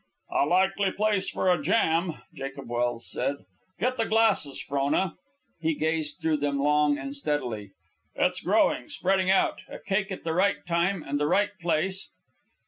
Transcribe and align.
"A 0.31 0.47
likely 0.47 0.91
place 0.91 1.29
for 1.29 1.47
a 1.53 1.61
jam," 1.61 2.23
Jacob 2.33 2.67
Welse 2.67 3.05
said. 3.11 3.35
"Get 3.79 3.97
the 3.97 4.07
glasses, 4.07 4.59
Frona." 4.59 5.13
He 5.59 5.75
gazed 5.75 6.17
through 6.19 6.37
them 6.37 6.57
long 6.57 6.97
and 6.97 7.15
steadily. 7.15 7.73
"It's 8.15 8.41
growing, 8.41 8.89
spreading 8.89 9.29
out. 9.29 9.59
A 9.69 9.77
cake 9.77 10.11
at 10.11 10.23
the 10.23 10.33
right 10.33 10.65
time 10.65 11.03
and 11.07 11.19
the 11.19 11.27
right 11.27 11.51
place 11.61 12.09